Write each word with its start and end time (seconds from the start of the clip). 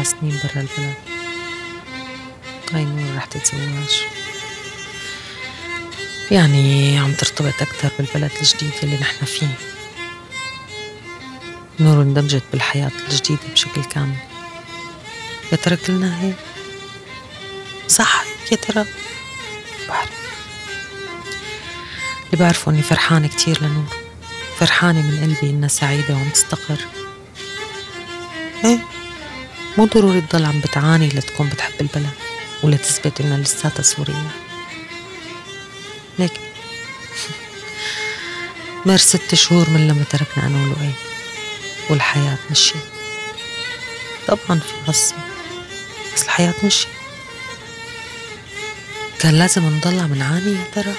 أربع 0.00 0.10
سنين 0.20 0.40
برا 0.44 0.62
البلد 0.62 0.94
هاي 2.72 2.84
نور 2.84 3.16
رح 3.16 3.24
تتزوج. 3.24 4.00
يعني 6.30 6.98
عم 6.98 7.12
ترتبط 7.12 7.62
أكتر 7.62 7.90
بالبلد 7.98 8.30
الجديد 8.40 8.72
اللي 8.82 8.96
نحن 8.96 9.26
فيه. 9.26 9.54
نور 11.80 12.02
اندمجت 12.02 12.42
بالحياة 12.52 12.90
الجديدة 13.08 13.40
بشكل 13.52 13.84
كامل. 13.84 14.16
يا 15.52 15.56
ترى 15.56 15.76
كلنا 15.76 16.20
هيك؟ 16.22 16.36
صح 17.88 18.24
يا 18.52 18.56
ترى؟ 18.56 18.84
بعرف 19.88 20.10
اللي 22.26 22.44
بعرفه 22.44 22.72
إني 22.72 22.82
فرحانة 22.82 23.28
كتير 23.28 23.62
لنور. 23.62 23.96
فرحانة 24.58 25.00
من 25.00 25.20
قلبي 25.22 25.50
إنها 25.50 25.68
سعيدة 25.68 26.14
وعم 26.14 26.28
تستقر. 26.28 26.78
إيه؟ 28.64 28.89
مو 29.80 29.86
ضروري 29.86 30.20
تضل 30.20 30.44
عم 30.44 30.60
بتعاني 30.60 31.08
لتكون 31.08 31.48
بتحب 31.48 31.72
البلد 31.80 32.10
ولا 32.62 32.76
تثبت 32.76 33.20
إنها 33.20 33.38
لساتها 33.38 33.82
سورية. 33.82 34.30
لكن 36.18 36.40
مر 38.86 38.96
ست 38.96 39.34
شهور 39.34 39.70
من 39.70 39.88
لما 39.88 40.04
تركنا 40.10 40.46
أنا 40.46 40.62
ولؤي 40.62 40.92
والحياة 41.90 42.38
مشيت 42.50 42.82
طبعا 44.28 44.60
في 44.60 44.72
غصة 44.88 45.16
بس 46.14 46.22
الحياة 46.22 46.54
مشيت 46.64 46.88
كان 49.18 49.34
لازم 49.34 49.62
نضل 49.62 50.00
عم 50.00 50.14
نعاني 50.14 50.52
يا 50.52 50.64
ترى؟ 50.74 50.94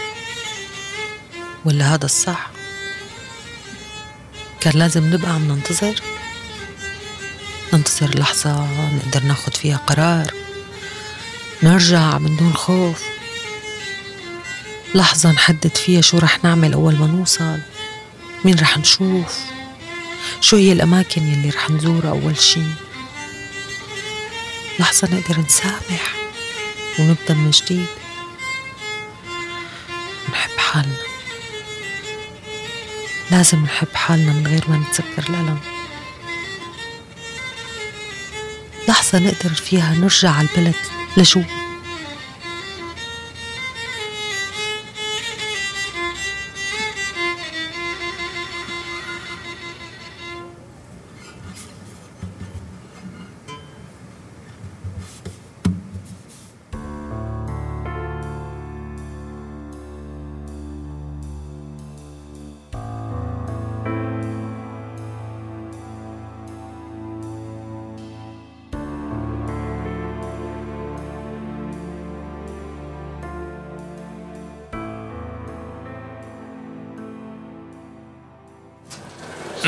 ولا 1.65 1.93
هذا 1.93 2.05
الصح؟ 2.05 2.51
كان 4.61 4.73
لازم 4.75 5.13
نبقى 5.13 5.31
عم 5.31 5.47
ننتظر؟ 5.47 6.10
ننتظر 7.73 8.19
لحظة 8.19 8.67
نقدر 8.95 9.23
ناخد 9.23 9.55
فيها 9.55 9.77
قرار 9.77 10.33
نرجع 11.63 12.17
من 12.17 12.37
دون 12.37 12.53
خوف. 12.53 13.03
لحظة 14.95 15.31
نحدد 15.31 15.77
فيها 15.77 16.01
شو 16.01 16.17
رح 16.17 16.43
نعمل 16.43 16.73
أول 16.73 16.95
ما 16.95 17.07
نوصل 17.07 17.59
مين 18.45 18.59
رح 18.59 18.77
نشوف 18.77 19.39
شو 20.41 20.57
هي 20.57 20.71
الأماكن 20.71 21.21
يلي 21.21 21.49
رح 21.49 21.69
نزورها 21.69 22.09
أول 22.09 22.37
شي. 22.37 22.61
لحظة 24.79 25.07
نقدر 25.11 25.39
نسامح 25.39 26.15
ونبدأ 26.99 27.33
من 27.33 27.51
جديد. 27.51 27.85
نحب 30.31 30.57
حالنا. 30.57 30.95
لازم 33.31 33.63
نحب 33.63 33.93
حالنا 33.93 34.33
من 34.33 34.47
غير 34.47 34.63
ما 34.67 34.77
نتذكر 34.77 35.29
الألم. 35.29 35.80
لحظة 38.91 39.19
نقدر 39.19 39.53
فيها 39.53 39.95
نرجع 39.95 40.29
على 40.29 40.47
البلد 40.57 40.75
لجوا 41.17 41.60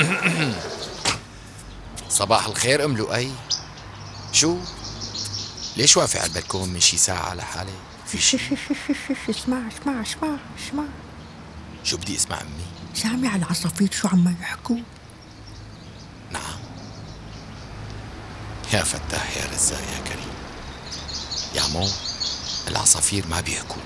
صباح 2.09 2.45
الخير 2.45 2.85
أم 2.85 2.97
لؤي. 2.97 3.31
شو؟ 4.31 4.57
ليش 5.77 5.97
واقفة 5.97 6.19
على 6.19 6.27
البلكون 6.27 6.69
من 6.69 6.79
شي 6.79 6.97
ساعة 6.97 7.29
على 7.29 7.41
حالي؟ 7.41 7.71
في 8.07 8.17
شي؟ 8.17 8.37
اسمع 9.29 9.57
اسمع 9.67 10.01
اسمع 10.01 10.37
اسمع. 10.59 10.83
شو 11.83 11.97
بدي 11.97 12.15
أسمع 12.15 12.41
أمي؟ 12.41 12.65
سامع 12.95 13.35
العصافير 13.35 13.89
شو 13.91 14.07
عم 14.07 14.35
يحكوا. 14.41 14.77
نعم. 16.31 16.41
يا 18.73 18.83
فتاح 18.83 19.37
يا 19.37 19.45
رزاق 19.55 19.79
يا 19.79 20.03
كريم. 20.09 20.33
يا 21.55 21.67
مو 21.73 21.87
العصافير 22.67 23.27
ما 23.27 23.41
بيحكوا 23.41 23.81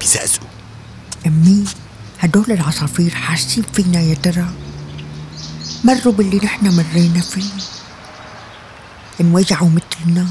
بيزقزقوا 0.00 0.48
أمي 1.26 1.64
هدول 2.20 2.52
العصافير 2.52 3.14
حاسين 3.14 3.64
فينا 3.72 4.00
يا 4.00 4.14
ترى؟ 4.14 4.46
مروا 5.84 6.12
باللي 6.12 6.36
نحن 6.36 6.76
مرينا 6.76 7.20
فيه. 7.20 7.50
انوجعوا 9.20 9.70
مثلنا. 9.70 10.26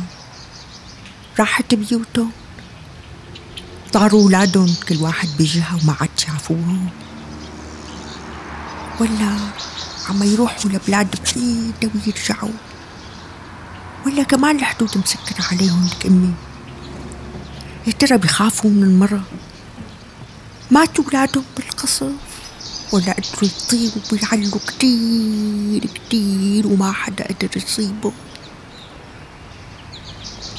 راحت 1.40 1.76
بيوتهم. 1.76 2.32
صاروا 3.94 4.24
أولادهم 4.24 4.76
كل 4.90 4.98
واحد 4.98 5.30
بجهة 5.40 5.76
وما 5.84 5.96
عاد 6.02 6.10
شافوهم 6.18 6.90
ولا 9.00 9.38
عم 10.10 10.24
يروحوا 10.24 10.72
لبلاد 10.72 11.16
بعيدة 11.36 11.92
ويرجعوا 11.96 12.58
ولا 14.06 14.24
كمان 14.24 14.56
الحدود 14.56 14.98
مسكرة 14.98 15.46
عليهم 15.52 15.88
لك 15.88 16.12
يا 17.88 17.92
ترى 17.92 18.18
بخافوا 18.18 18.70
من 18.70 18.84
المرض 18.84 19.24
ماتوا 20.72 21.06
أولادهم 21.06 21.44
بالقصف 21.58 22.33
ولا 22.94 23.12
قدروا 23.14 23.50
يطيروا 23.50 24.04
ويعلوا 24.12 24.60
كتير 24.68 25.86
كتير 25.86 26.68
وما 26.68 26.92
حدا 26.92 27.28
قدر 27.28 27.58
يصيبه. 27.58 28.14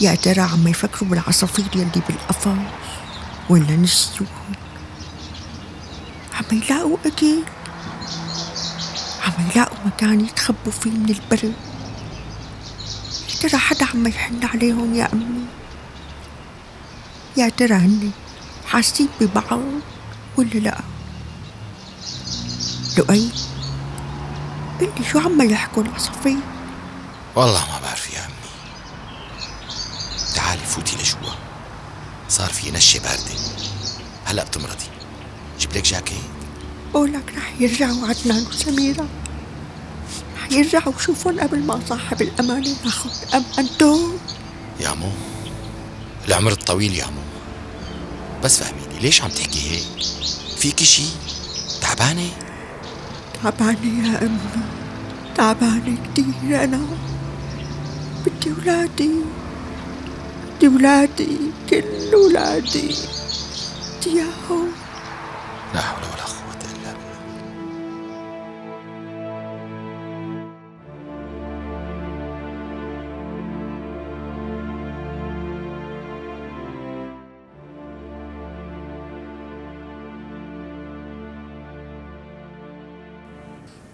يا 0.00 0.14
ترى 0.14 0.40
عم 0.40 0.68
يفكروا 0.68 1.10
بالعصافير 1.10 1.64
يلي 1.74 2.02
بالقفص 2.08 2.48
ولا 3.50 3.76
نسيوهم؟ 3.76 4.52
عم 6.34 6.58
يلاقوا 6.58 6.96
أكل؟ 7.06 7.38
عم 9.24 9.50
يلاقوا 9.50 9.78
مكان 9.86 10.20
يتخبوا 10.20 10.72
فيه 10.72 10.90
من 10.90 11.10
البرد 11.10 11.54
يا 13.30 13.48
ترى 13.48 13.58
حدا 13.58 13.86
عم 13.86 14.06
يحن 14.06 14.44
عليهم 14.44 14.94
يا 14.94 15.12
أمي؟ 15.12 15.46
يا 17.36 17.48
ترى 17.48 17.74
هن 17.74 18.10
حاسين 18.66 19.08
ببعض 19.20 19.60
ولا 20.36 20.58
لا؟ 20.58 20.93
لؤي. 22.98 23.30
قلي 24.80 25.04
شو 25.12 25.18
عم 25.18 25.50
يحكوا 25.50 25.82
العصافير 25.82 26.36
والله 27.36 27.66
ما 27.70 27.80
بعرف 27.82 28.14
يا 28.14 28.24
امي 28.24 28.34
تعالي 30.34 30.62
فوتي 30.62 30.96
لجوا. 30.96 31.34
صار 32.28 32.50
في 32.50 32.70
نشة 32.70 32.98
باردة. 32.98 33.40
هلا 34.24 34.44
بتمرضي. 34.44 34.90
جيب 35.60 35.72
لك 35.72 35.84
جاكيت. 35.84 36.18
بقولك 36.92 37.34
رح 37.36 37.52
يرجعوا 37.60 38.08
عدنان 38.08 38.46
وسميرة. 38.46 39.08
رح 40.36 40.52
يرجعوا 40.52 40.94
وشوفون 40.94 41.40
قبل 41.40 41.58
ما 41.58 41.80
صاحب 41.88 42.22
الأمانة 42.22 42.76
ياخد 42.84 43.10
أمانته. 43.34 44.18
يا 44.80 44.92
مو. 44.94 45.12
العمر 46.28 46.52
الطويل 46.52 46.94
يا 46.94 47.06
مو. 47.06 47.22
بس 48.44 48.62
فهميني 48.62 49.00
ليش 49.00 49.22
عم 49.22 49.30
تحكي 49.30 49.70
هيك؟ 49.70 50.06
فيكي 50.58 50.84
شي 50.84 51.06
تعبانة؟ 51.80 52.43
تعبانة 53.44 54.08
يا 54.08 54.26
أمي 54.26 54.64
تعبانة 55.34 55.96
كتير 56.04 56.64
أنا 56.64 56.80
بدي 58.26 58.52
ولادي 58.52 59.10
بدي 60.56 60.68
ولادي 60.68 61.36
كل 61.70 62.14
ولادي 62.16 62.88
بدي 64.00 64.10
إياهم 64.10 64.68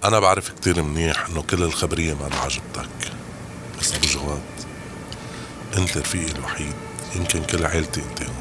أنا 0.05 0.20
بعرف 0.20 0.49
كتير 0.49 0.82
منيح 0.82 1.26
إنه 1.26 1.43
كل 1.43 1.62
الخبرية 1.62 2.14
ما 2.14 2.37
عجبتك 2.37 3.12
بس 3.81 3.94
أبو 3.94 4.06
جواد 4.06 4.43
أنت 5.76 5.97
رفيقي 5.99 6.32
الوحيد 6.32 6.73
يمكن 7.17 7.44
كل 7.44 7.67
عيلتي 7.67 8.00
أنت 8.00 8.23
هون. 8.23 8.35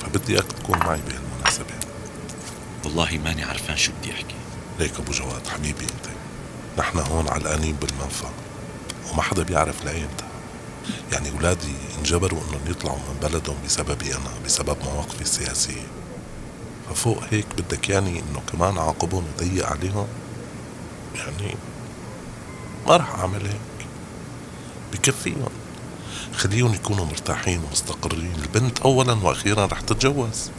فبدي 0.00 0.32
إياك 0.32 0.52
تكون 0.52 0.78
معي 0.78 1.00
بهالمناسبة. 1.08 1.74
والله 2.84 3.20
ماني 3.24 3.44
عرفان 3.44 3.76
شو 3.76 3.92
بدي 4.00 4.12
أحكي. 4.12 4.34
ليك 4.78 4.92
أبو 4.98 5.12
جواد 5.12 5.46
حبيبي 5.46 5.84
أنت. 5.84 6.14
نحن 6.78 6.98
هون 6.98 7.28
علقانين 7.28 7.76
بالمنفى 7.76 8.26
وما 9.12 9.22
حدا 9.22 9.42
بيعرف 9.42 9.84
لأيمتى 9.84 10.24
يعني 11.12 11.30
أولادي 11.30 11.74
انجبروا 11.98 12.40
إنهم 12.40 12.70
يطلعوا 12.70 12.98
من 12.98 13.28
بلدهم 13.28 13.56
بسببي 13.64 14.14
أنا 14.14 14.30
بسبب 14.44 14.76
مواقفي 14.84 15.22
السياسية. 15.22 15.86
ففوق 16.90 17.22
هيك 17.30 17.46
بدك 17.58 17.88
يعني 17.88 18.10
إنه 18.10 18.42
كمان 18.52 18.78
عاقبهم 18.78 19.24
وضيق 19.36 19.66
عليهم؟ 19.66 20.06
يعني 21.14 21.56
ما 22.86 22.96
رح 22.96 23.14
أعمل 23.14 23.46
هيك. 23.46 23.86
بكفيهم 24.92 25.50
خليهم 26.34 26.74
يكونوا 26.74 27.04
مرتاحين 27.04 27.60
ومستقرين. 27.64 28.34
البنت 28.42 28.78
أولا 28.78 29.12
وأخيرا 29.12 29.66
رح 29.66 29.80
تتجوز. 29.80 30.50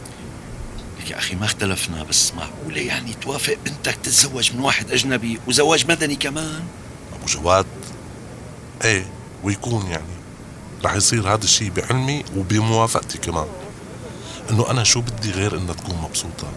لك 1.00 1.10
يا 1.10 1.18
أخي 1.18 1.34
ما 1.36 1.44
اختلفنا 1.44 2.02
بس 2.02 2.32
معقولة 2.34 2.80
يعني 2.80 3.14
توافق 3.14 3.56
بنتك 3.64 3.94
تتزوج 3.94 4.52
من 4.52 4.60
واحد 4.60 4.90
أجنبي 4.90 5.40
وزواج 5.46 5.90
مدني 5.90 6.16
كمان؟ 6.16 6.64
أبو 7.14 7.26
جواد 7.26 7.66
إيه 8.84 9.06
ويكون 9.44 9.86
يعني. 9.86 10.14
رح 10.84 10.94
يصير 10.94 11.34
هذا 11.34 11.44
الشيء 11.44 11.70
بعلمي 11.70 12.24
وبموافقتي 12.36 13.18
كمان. 13.18 13.46
إنه 14.50 14.70
أنا 14.70 14.84
شو 14.84 15.00
بدي 15.00 15.30
غير 15.30 15.56
إنها 15.56 15.74
تكون 15.74 15.96
مبسوطة؟ 15.96 16.48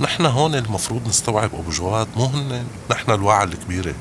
نحن 0.00 0.26
هون 0.26 0.54
المفروض 0.54 1.08
نستوعب 1.08 1.54
أبو 1.54 1.70
جواد 1.70 2.08
مو 2.16 2.24
هن 2.24 2.66
نحن 2.90 3.10
الواعي 3.10 3.44
الكبيرة. 3.44 3.94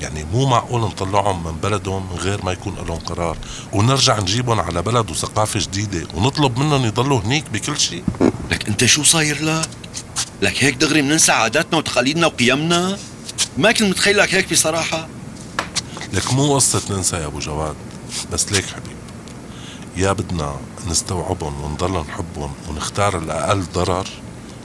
يعني 0.00 0.24
مو 0.24 0.46
معقول 0.46 0.80
نطلعهم 0.80 1.44
من 1.44 1.52
بلدهم 1.52 2.12
من 2.12 2.18
غير 2.18 2.44
ما 2.44 2.52
يكون 2.52 2.74
لهم 2.74 2.98
قرار. 2.98 3.36
ونرجع 3.72 4.18
نجيبهم 4.20 4.60
على 4.60 4.82
بلد 4.82 5.10
وثقافة 5.10 5.60
جديدة 5.60 6.08
ونطلب 6.14 6.58
منهم 6.58 6.84
يضلوا 6.84 7.20
هنيك 7.20 7.50
بكل 7.50 7.80
شيء. 7.80 8.04
لك 8.50 8.68
أنت 8.68 8.84
شو 8.84 9.02
صاير 9.02 9.44
لك 9.44 9.68
لك 10.42 10.64
هيك 10.64 10.74
دغري 10.74 11.02
بننسى 11.02 11.32
عاداتنا 11.32 11.78
وتقاليدنا 11.78 12.26
وقيمنا؟ 12.26 12.98
ما 13.58 13.72
كنت 13.72 13.82
متخيل 13.82 14.18
لك 14.18 14.34
هيك 14.34 14.52
بصراحة. 14.52 15.08
لك 16.12 16.32
مو 16.32 16.54
قصة 16.54 16.82
ننسى 16.90 17.16
يا 17.16 17.26
أبو 17.26 17.38
جواد 17.38 17.76
بس 18.32 18.52
ليك 18.52 18.66
حبيب. 18.66 18.96
يا 19.96 20.12
بدنا 20.12 20.56
نستوعبهم 20.88 21.64
ونضل 21.64 22.04
نحبهم 22.08 22.52
ونختار 22.68 23.18
الأقل 23.18 23.62
ضرر 23.74 24.06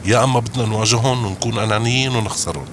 يا 0.06 0.24
أما 0.24 0.40
بدنا 0.40 0.66
نواجههم 0.66 1.26
ونكون 1.26 1.60
أنانيين 1.60 2.16
ونخسرهم. 2.16 2.66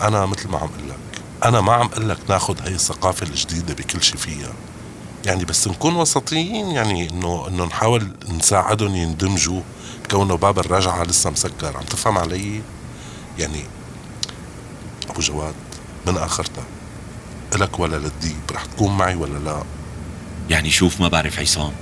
أنا 0.00 0.26
مثل 0.26 0.48
ما 0.48 0.58
عم 0.58 0.68
أقول 0.68 0.88
لك 0.88 1.22
أنا 1.44 1.60
ما 1.60 1.72
عم 1.72 1.86
أقول 1.86 2.08
لك 2.08 2.18
ناخد 2.28 2.60
هاي 2.60 2.74
الثقافة 2.74 3.26
الجديدة 3.26 3.74
بكل 3.74 4.02
شي 4.02 4.16
فيها. 4.16 4.52
يعني 5.26 5.44
بس 5.44 5.68
نكون 5.68 5.96
وسطيين 5.96 6.66
يعني 6.66 7.10
إنه 7.10 7.48
إنه 7.48 7.64
نحاول 7.64 8.08
نساعدهم 8.28 8.94
يندمجوا 8.94 9.60
كونه 10.10 10.36
باب 10.36 10.58
الرجعة 10.58 11.02
لسه 11.02 11.30
مسكر. 11.30 11.76
عم 11.76 11.84
تفهم 11.84 12.18
علي؟ 12.18 12.62
يعني 13.38 13.62
أبو 15.10 15.20
جواد 15.20 15.54
من 16.06 16.16
آخرتها 16.16 16.64
إلك 17.54 17.78
ولا 17.78 17.96
للديب؟ 17.96 18.40
رح 18.52 18.64
تكون 18.64 18.96
معي 18.96 19.14
ولا 19.14 19.38
لا؟ 19.38 19.62
يعني 20.50 20.70
شوف 20.70 21.00
ما 21.00 21.08
بعرف 21.08 21.38
عصام. 21.38 21.72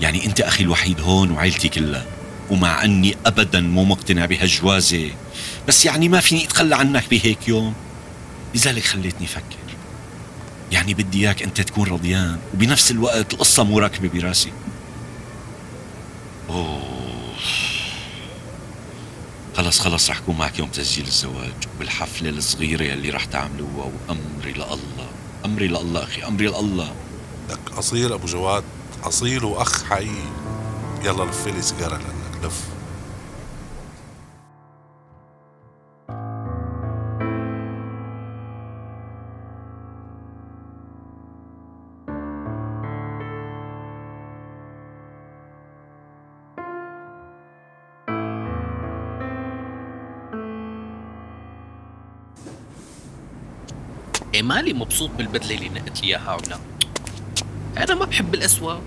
يعني 0.00 0.26
أنت 0.26 0.40
أخي 0.40 0.64
الوحيد 0.64 1.00
هون 1.00 1.30
وعيلتي 1.30 1.68
كلها. 1.68 2.15
ومع 2.50 2.84
أني 2.84 3.16
ابدا 3.26 3.60
مو 3.60 3.84
مقتنع 3.84 4.26
بهالجوازه 4.26 5.10
بس 5.68 5.84
يعني 5.84 6.08
ما 6.08 6.20
فيني 6.20 6.44
أتخلى 6.44 6.76
عنك 6.76 7.04
بهيك 7.10 7.48
يوم. 7.48 7.74
لذلك 8.54 8.84
خليتني 8.84 9.26
أفكر. 9.26 9.56
يعني 10.72 10.94
بدي 10.94 11.26
إياك 11.26 11.42
أنت 11.42 11.60
تكون 11.60 11.88
رضيان 11.88 12.38
وبنفس 12.54 12.90
الوقت 12.90 13.32
القصة 13.32 13.64
مو 13.64 13.78
راكبة 13.78 14.08
براسي. 14.08 14.52
أوه. 16.48 16.82
خلص 19.56 19.80
خلص 19.80 20.10
رح 20.10 20.18
أكون 20.18 20.36
معك 20.38 20.58
يوم 20.58 20.68
تسجيل 20.68 21.06
الزواج. 21.06 21.54
وبالحفله 21.76 22.30
الصغيرة 22.30 22.94
اللي 22.94 23.10
رح 23.10 23.24
تعملوها. 23.24 23.90
وأمري 24.08 24.52
لله. 24.52 24.78
أمري 25.44 25.68
لله 25.68 26.02
أخي 26.02 26.22
أمري 26.22 26.46
لله. 26.46 26.94
لك 27.50 27.72
أصيل 27.78 28.12
أبو 28.12 28.26
جواد. 28.26 28.64
أصيل 29.04 29.44
وأخ 29.44 29.84
حقيقي 29.84 30.32
يلا 31.04 31.24
لف 31.24 31.46
لي 31.46 31.62
سيجارة 31.62 31.96
لأنك 31.96 32.15
إيه 54.34 54.42
مالي 54.42 54.72
مبسوط 54.72 55.10
بالبدلة 55.10 55.54
اللي 55.54 55.68
نقت 55.68 56.02
لي 56.02 56.08
إياها 56.08 56.34
ولا 56.34 56.58
أنا 57.76 57.94
ما 57.94 58.04
بحب 58.04 58.34
الأسود 58.34 58.82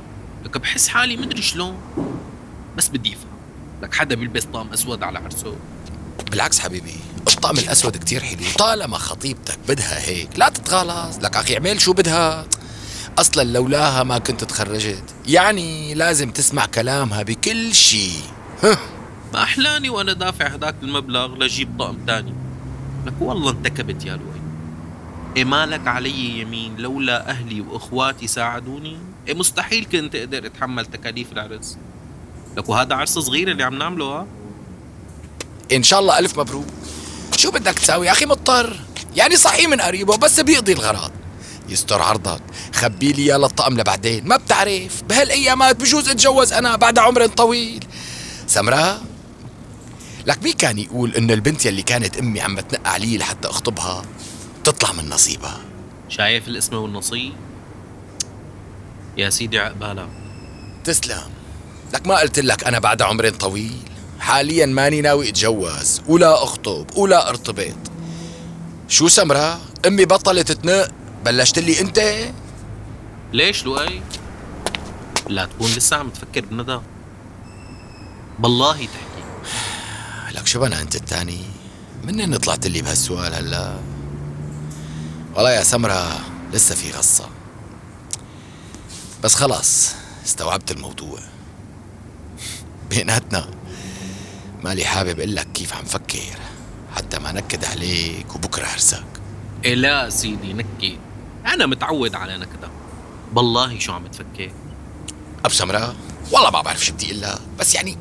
لك 0.45 0.57
بحس 0.57 0.87
حالي 0.87 1.17
مدري 1.17 1.41
شلون 1.41 1.77
بس 2.77 2.89
بدي 2.89 3.13
أفهم. 3.13 3.38
لك 3.81 3.93
حدا 3.93 4.15
بيلبس 4.15 4.43
طقم 4.43 4.73
أسود 4.73 5.03
على 5.03 5.19
عرسه 5.19 5.55
بالعكس 6.31 6.59
حبيبي 6.59 6.95
الطقم 7.27 7.57
الأسود 7.57 7.97
كتير 7.97 8.23
حلو. 8.23 8.45
طالما 8.57 8.97
خطيبتك 8.97 9.59
بدها 9.67 10.07
هيك 10.07 10.29
لا 10.39 10.49
تتغلظ 10.49 11.19
لك 11.25 11.35
أخي 11.35 11.53
اعمل 11.53 11.81
شو 11.81 11.93
بدها. 11.93 12.45
أصلا 13.17 13.43
لولاها 13.43 14.03
ما 14.03 14.17
كنت 14.17 14.43
تخرجت. 14.43 15.03
يعني 15.27 15.93
لازم 15.93 16.31
تسمع 16.31 16.65
كلامها 16.65 17.23
بكل 17.23 17.75
شيء. 17.75 18.21
ما 19.33 19.43
أحلاني 19.43 19.89
وأنا 19.89 20.13
دافع 20.13 20.47
هداك 20.47 20.75
المبلغ 20.83 21.35
لأجيب 21.35 21.69
طقم 21.79 21.97
تاني. 22.07 22.33
لك 23.05 23.13
والله 23.19 23.51
انتكبت 23.51 24.05
يا 24.05 24.13
لؤي 24.13 24.41
إيه 25.37 25.45
مالك 25.45 25.87
علي 25.87 26.39
يمين؟ 26.39 26.77
لولا 26.77 27.29
أهلي 27.29 27.61
وإخواتي 27.61 28.27
ساعدوني؟ 28.27 28.97
إيه 29.27 29.33
مستحيل 29.33 29.85
كنت 29.91 30.15
أقدر 30.15 30.45
أتحمل 30.45 30.85
تكاليف 30.85 31.31
العرس. 31.31 31.77
لك 32.59 32.69
وهذا 32.69 32.95
عرس 32.95 33.19
صغير 33.19 33.51
اللي 33.51 33.63
عم 33.63 33.77
نعمله 33.77 34.05
ها؟ 34.05 34.27
إن 35.71 35.83
شاء 35.83 35.99
الله 35.99 36.19
ألف 36.19 36.39
مبروك. 36.39 36.65
شو 37.37 37.51
بدك 37.51 37.73
تساوي 37.73 38.07
يا 38.07 38.11
أخي 38.11 38.25
مضطر. 38.25 38.79
يعني 39.15 39.35
صحيح 39.35 39.69
من 39.69 39.81
قريبه 39.81 40.17
بس 40.17 40.39
بيقضي 40.39 40.73
الغراض. 40.73 41.11
يستر 41.69 42.01
عرضك. 42.01 42.41
خبي 42.73 43.11
لي 43.13 43.25
يا 43.25 43.37
للطقم 43.37 43.77
لبعدين. 43.77 44.27
ما 44.27 44.37
بتعرف. 44.37 45.03
بهالأيامات 45.03 45.75
بجوز 45.75 46.09
أتجوز 46.09 46.53
أنا 46.53 46.75
بعد 46.75 46.99
عمر 46.99 47.27
طويل. 47.27 47.85
سمراء 48.47 49.01
لك 50.25 50.43
مين 50.43 50.53
كان 50.53 50.77
يقول 50.77 51.15
إنه 51.15 51.33
البنت 51.33 51.65
يلي 51.65 51.81
كانت 51.81 52.17
أمي 52.17 52.41
عم 52.41 52.59
تنقى 52.59 52.91
علي 52.91 53.17
لحتى 53.17 53.47
أخطبها 53.47 54.01
تطلع 54.63 54.91
من 54.91 55.09
نصيبها؟ 55.09 55.57
شايف 56.09 56.47
الاسم 56.47 56.75
والنصيب؟ 56.75 57.33
يا 59.17 59.29
سيدي 59.29 59.59
عقبالك. 59.59 60.09
تسلم. 60.83 61.38
لك 61.93 62.07
ما 62.07 62.19
قلت 62.19 62.39
لك 62.39 62.63
أنا 62.63 62.79
بعد 62.79 63.01
عمر 63.01 63.29
طويل. 63.29 63.77
حاليا 64.19 64.65
ماني 64.65 65.01
ناوي 65.01 65.29
أتجوز 65.29 66.01
ولا 66.07 66.43
أخطب 66.43 66.97
ولا 66.97 67.29
أرتبط. 67.29 67.75
شو 68.87 69.07
سمرة؟ 69.07 69.59
أمي 69.87 70.05
بطلت 70.05 70.51
تنق. 70.51 70.87
بلشت 71.25 71.59
لي 71.59 71.81
أنت. 71.81 72.01
ليش 73.33 73.65
لؤي؟ 73.65 74.01
لا 75.27 75.45
تكون 75.45 75.71
لسه 75.71 75.97
عم 75.97 76.09
تفكر 76.09 76.45
بندى 76.45 76.79
بالله 78.39 78.73
تحكي. 78.73 79.23
لك 80.35 80.47
شو 80.47 80.59
بنا 80.59 80.81
أنت 80.81 80.95
الثاني 80.95 81.41
منين 82.03 82.37
طلعت 82.37 82.67
لي 82.67 82.81
بهالسؤال 82.81 83.33
هلا؟ 83.33 83.79
والله 85.35 85.51
يا 85.51 85.63
سمرة 85.63 86.19
لسه 86.53 86.75
في 86.75 86.91
غصة. 86.91 87.29
بس 89.23 89.35
خلاص 89.35 89.95
استوعبت 90.25 90.71
الموضوع. 90.71 91.19
بيناتنا. 92.89 93.49
مالي 94.63 94.85
حابب 94.85 95.19
أقول 95.19 95.35
لك 95.35 95.51
كيف 95.51 95.73
عم 95.73 95.85
فكر 95.85 96.39
حتى 96.95 97.19
ما 97.19 97.31
نكد 97.31 97.65
عليك 97.65 98.35
وبكرة 98.35 98.65
هرسك. 98.65 99.03
إيه 99.65 99.75
لا 99.75 100.09
سيدي 100.09 100.53
نكي. 100.53 100.97
أنا 101.45 101.65
متعود 101.65 102.15
على 102.15 102.37
نكدة. 102.37 102.69
بالله 103.33 103.79
شو 103.79 103.93
عم 103.93 104.07
تفكر؟ 104.07 104.51
ابو 105.45 105.53
سمرة 105.53 105.95
والله 106.31 106.49
ما 106.49 106.61
بعرف 106.61 106.85
شو 106.85 106.93
بدي 106.93 107.25
أقول 107.25 107.39
بس 107.59 107.75
يعني 107.75 107.97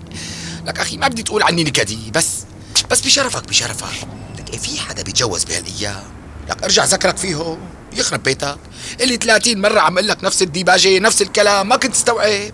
لك 0.67 0.81
أخي 0.81 0.97
ما 0.97 1.09
بدي 1.09 1.23
تقول 1.23 1.43
عني 1.43 1.65
نكدي. 1.65 2.11
بس 2.11 2.45
بس 2.91 3.01
بشرفك 3.01 3.49
بشرفك. 3.49 4.09
لك 4.39 4.51
إيه 4.51 4.59
في 4.59 4.81
حدا 4.81 5.03
بيتجوز 5.03 5.45
بهالأيام؟ 5.45 6.03
لك 6.49 6.63
أرجع 6.63 6.85
ذكرك 6.85 7.17
فيه. 7.17 7.59
يخرب 7.93 8.23
بيتك. 8.23 8.59
اللي 9.01 9.17
30 9.17 9.61
مرة 9.61 9.81
عم 9.81 9.99
أقول 9.99 10.09
لك 10.09 10.25
نفس 10.25 10.43
الديباجة 10.43 10.99
نفس 10.99 11.23
الكلام. 11.23 11.69
ما 11.69 11.77
كنت 11.77 11.93
تستوعب. 11.93 12.53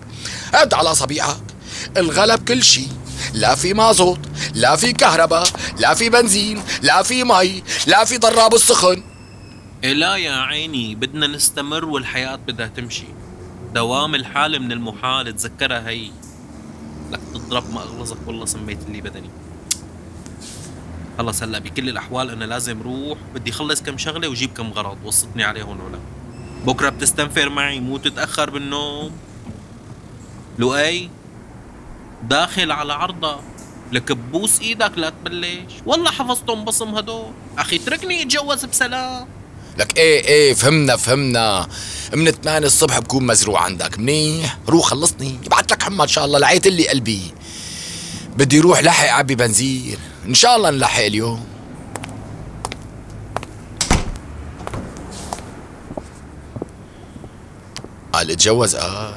هد 0.53 0.73
على 0.73 0.95
صبيعك. 0.95 1.54
الغلب 1.97 2.43
كل 2.43 2.63
شيء 2.63 2.89
لا 3.33 3.55
في 3.55 3.73
مازوت 3.73 4.19
لا 4.53 4.75
في 4.75 4.93
كهرباء 4.93 5.47
لا 5.79 5.93
في 5.93 6.09
بنزين 6.09 6.61
لا 6.81 7.03
في 7.03 7.23
مي 7.23 7.63
لا 7.87 8.05
في 8.05 8.17
ضراب 8.17 8.53
السخن. 8.53 9.03
لا 9.83 10.15
يا 10.15 10.31
عيني 10.31 10.95
بدنا 10.95 11.27
نستمر 11.27 11.85
والحياة 11.85 12.35
بدها 12.35 12.67
تمشي. 12.67 13.07
دوام 13.73 14.15
الحال 14.15 14.61
من 14.61 14.71
المحال 14.71 15.35
تذكرها 15.35 15.89
هي. 15.89 16.11
لك 17.11 17.19
تضرب 17.33 17.73
ما 17.73 17.81
أغلظك 17.81 18.17
والله 18.27 18.45
سميت 18.45 18.77
اللي 18.87 19.01
بدني. 19.01 19.29
خلص 21.17 21.43
هلا 21.43 21.59
بكل 21.59 21.89
الأحوال 21.89 22.29
أنا 22.29 22.45
لازم 22.45 22.81
روح. 22.81 23.17
بدي 23.35 23.51
خلص 23.51 23.81
كم 23.81 23.97
شغلة 23.97 24.27
وجيب 24.27 24.53
كم 24.53 24.71
غرض 24.71 24.97
وصتني 25.05 25.43
عليهم 25.43 25.79
ولا. 25.79 25.99
بكرة 26.65 26.89
بتستنفر 26.89 27.49
معي 27.49 27.79
مو 27.79 27.97
تتأخر 27.97 28.49
بالنوم. 28.49 29.11
لؤي؟ 30.57 31.09
داخل 32.23 32.71
على 32.71 32.93
عرضة. 32.93 33.39
لك 33.91 34.11
ببوس 34.11 34.59
إيدك 34.59 34.91
لا 34.97 35.09
تبلش. 35.09 35.73
والله 35.85 36.11
حفظتهم 36.11 36.65
بصم 36.65 36.95
هدول. 36.95 37.31
أخي 37.57 37.75
اتركني 37.75 38.21
أتجوز 38.21 38.65
بسلام. 38.65 39.27
لك 39.77 39.97
إيه 39.97 40.25
إيه 40.25 40.53
فهمنا 40.53 40.95
فهمنا. 40.95 41.67
من 42.13 42.31
8 42.31 42.67
الصبح 42.67 42.99
بكون 42.99 43.25
مزروع 43.25 43.61
عندك. 43.61 43.99
منيح؟ 43.99 44.57
روح 44.69 44.85
خلصني. 44.85 45.39
ابعت 45.45 45.71
لك 45.71 45.83
حمى 45.83 46.03
إن 46.03 46.07
شاء 46.07 46.25
الله. 46.25 46.39
لعيت 46.39 46.67
لي 46.67 46.87
قلبي. 46.87 47.21
بدي 48.37 48.59
روح 48.59 48.79
لحق 48.79 49.07
عبي 49.07 49.35
بنزين 49.35 49.97
إن 50.25 50.33
شاء 50.33 50.55
الله 50.55 50.69
نلحق 50.69 51.03
اليوم. 51.03 51.45
قال 58.13 58.31
اتجوز. 58.31 58.75
قال 58.75 59.13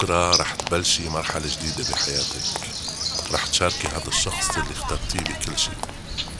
بكره 0.00 0.36
رح 0.36 0.54
تبلشي 0.54 1.08
مرحلة 1.08 1.46
جديدة 1.46 1.90
بحياتك. 1.90 2.42
رح 3.32 3.46
تشاركي 3.46 3.88
هذا 3.88 4.08
الشخص 4.08 4.50
اللي 4.50 4.72
اخترتيه 4.72 5.20
بكل 5.20 5.58
شيء. 5.58 5.76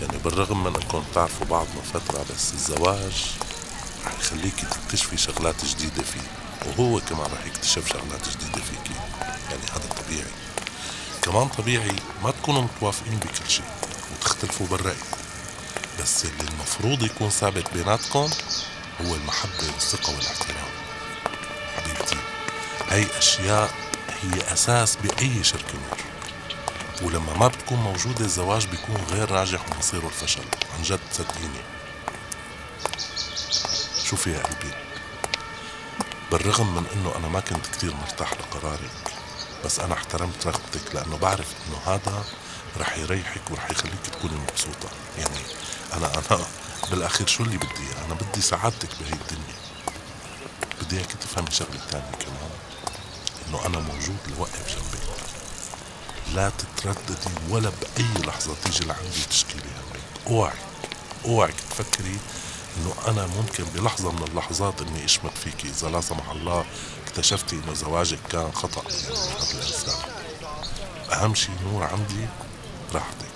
يعني 0.02 0.19
بالرغم 0.19 0.64
من 0.64 0.76
انكم 0.76 1.05
تعرفوا 1.14 1.47
بعضنا 1.47 1.83
فترة 1.95 2.25
بس 2.35 2.52
الزواج 2.52 3.26
رح 4.07 4.12
يخليكي 4.21 4.67
تكتشفي 4.67 5.17
شغلات 5.17 5.64
جديدة 5.64 6.02
فيه. 6.02 6.21
وهو 6.67 7.00
كمان 7.00 7.33
رح 7.33 7.47
يكتشف 7.47 7.88
شغلات 7.88 8.29
جديدة 8.29 8.61
فيكي. 8.61 8.95
يعني 9.50 9.62
هذا 9.73 10.02
طبيعي. 10.05 10.33
كمان 11.23 11.49
طبيعي 11.49 11.97
ما 12.23 12.31
تكونوا 12.31 12.62
متوافقين 12.62 13.19
بكل 13.19 13.50
شيء 13.50 13.71
وتختلفوا 14.12 14.67
بالرأي. 14.67 14.97
بس 16.00 16.25
اللي 16.25 16.50
المفروض 16.50 17.02
يكون 17.02 17.31
ثابت 17.31 17.73
بيناتكم 17.75 18.31
هو 19.00 19.14
المحبة 19.14 19.73
والثقة 19.75 20.11
والاحترام. 20.11 20.79
هاي 22.90 23.06
أشياء 23.18 23.75
هي 24.23 24.52
أساس 24.52 24.97
بأي 24.97 25.44
شركة 25.44 25.75
نور 25.75 25.99
ولما 27.02 27.37
ما 27.37 27.49
بتكون 27.49 27.78
موجودة 27.78 28.25
الزواج 28.25 28.66
بيكون 28.66 28.97
غير 29.11 29.32
ناجح 29.32 29.61
ومصيره 29.70 30.06
الفشل. 30.06 30.44
عن 30.76 30.82
جد 30.82 31.00
صدقيني. 31.12 31.61
شوفي 34.04 34.32
يا 34.32 34.42
قلبي 34.42 34.75
بالرغم 36.32 36.75
من 36.75 36.87
إنه 36.92 37.16
أنا 37.16 37.28
ما 37.28 37.40
كنت 37.40 37.66
كتير 37.66 37.94
مرتاح 37.94 38.32
لقرارك 38.32 39.14
بس 39.64 39.80
أنا 39.80 39.94
احترمت 39.94 40.47
رغبتك 40.47 40.94
لأنه 40.94 41.16
بعرف 41.16 41.47
إنه 41.66 41.94
هذا 41.94 42.25
رح 42.78 42.99
يريحك 42.99 43.50
ورح 43.50 43.70
يخليك 43.70 44.06
تكوني 44.12 44.35
مبسوطة. 44.35 44.88
يعني 45.18 45.40
أنا 45.92 46.12
أنا 46.14 46.40
بالأخير 46.90 47.26
شو 47.26 47.42
اللي 47.42 47.56
بدي؟ 47.56 47.88
أنا 48.06 48.14
بدي 48.14 48.40
سعادتك 48.40 48.88
بهي 49.00 49.12
الدنيا. 49.12 49.61
بدي 50.82 50.97
اياك 50.99 51.12
تفهمي 51.12 51.50
شغلة 51.50 51.80
تانية 51.90 52.11
كمان. 52.11 52.39
إنه 53.50 53.66
أنا 53.66 53.78
موجود 53.78 54.16
لوقف 54.28 54.76
جنبك 54.76 55.09
لا 56.35 56.50
تترددي 56.59 57.30
ولا 57.49 57.71
بأي 57.71 58.26
لحظة 58.26 58.54
تيجي 58.64 58.85
لعندي 58.85 59.23
تشكي 59.30 59.54
لي 59.54 59.62
همك 59.62 60.26
أوعي 60.26 60.59
أوعي 61.25 61.52
تفكري 61.52 62.19
إنه 62.76 62.95
أنا 63.09 63.26
ممكن 63.26 63.64
بلحظة 63.64 64.12
من 64.12 64.23
اللحظات 64.23 64.83
إني 64.83 65.04
أشمت 65.04 65.38
فيكي. 65.45 65.69
إذا 65.69 65.88
لا 65.88 66.00
سمح 66.00 66.30
الله 66.30 66.64
اكتشفتي 67.07 67.57
إنه 67.57 67.75
زواجك 67.75 68.19
كان 68.33 68.52
خطأ 68.52 68.83
من 68.83 69.16
هذا 69.16 69.52
الانسان 69.52 69.99
أهم 71.12 71.35
شيء 71.35 71.54
نور 71.64 71.83
عندي 71.83 72.26
راحتك. 72.92 73.30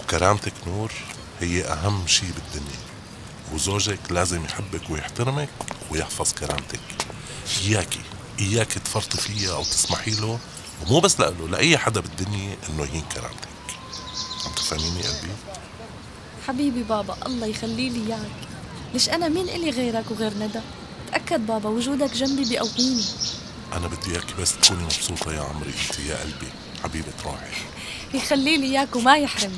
وكرامتك 0.00 0.52
نور 0.66 0.92
هي 1.40 1.64
أهم 1.64 2.06
شي 2.06 2.26
بالدنيا. 2.26 2.80
وزوجك 3.52 4.00
لازم 4.10 4.44
يحبك 4.44 4.90
ويحترمك 4.90 5.48
ويحفظ 5.90 6.32
كرامتك. 6.32 6.80
إياكي. 7.64 8.00
إياكي 8.42 8.80
تفرطي 8.80 9.18
فيها 9.18 9.52
أو 9.54 9.62
تسمحي 9.62 10.10
له 10.10 10.38
ومو 10.86 11.00
بس 11.00 11.20
لإله 11.20 11.48
لأي 11.48 11.78
حدا 11.78 12.00
بالدنيا 12.00 12.56
إنه 12.68 12.82
يهين 12.84 13.04
كرامتك 13.14 13.48
عم 14.46 14.52
تفهميني 14.52 15.02
قلبي؟ 15.02 15.32
حبيبي 16.48 16.82
بابا 16.82 17.16
الله 17.26 17.46
يخلي 17.46 17.88
لي 17.88 18.06
إياك. 18.06 18.30
ليش 18.94 19.08
أنا 19.08 19.28
مين 19.28 19.48
إلي 19.48 19.70
غيرك 19.70 20.10
وغير 20.10 20.34
ندى؟ 20.34 20.60
تأكد 21.12 21.46
بابا 21.46 21.68
وجودك 21.68 22.14
جنبي 22.14 22.44
بيقويني. 22.44 23.04
أنا 23.72 23.86
بدي 23.86 24.10
إياكي 24.12 24.34
بس 24.40 24.52
تكوني 24.58 24.82
مبسوطة 24.84 25.32
يا 25.32 25.40
عمري 25.42 25.70
أنت 25.88 25.98
يا 25.98 26.16
قلبي. 26.16 26.48
حبيبة 26.84 27.12
روحي 27.24 27.46
يخلي 28.14 28.56
لي 28.56 28.66
إياك 28.66 28.96
وما 28.96 29.16
يحرمني. 29.16 29.56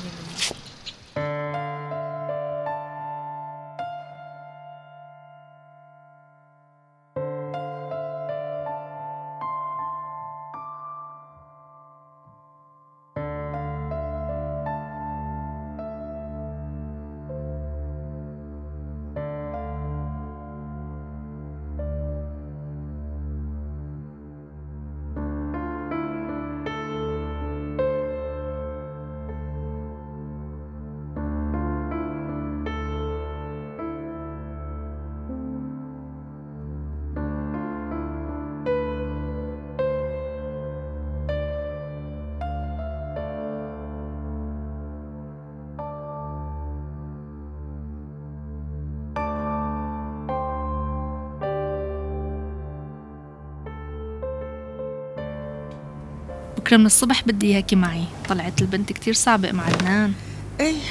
بكرة 56.65 56.77
من 56.77 56.85
الصبح 56.85 57.23
بدي 57.23 57.47
إياكي 57.47 57.75
معي. 57.75 58.03
طلعت 58.29 58.61
البنت 58.61 58.93
كتير 58.93 59.13
صعبة 59.13 59.51
مع 59.51 59.63
عدنان. 59.63 60.13
إيه. 60.59 60.81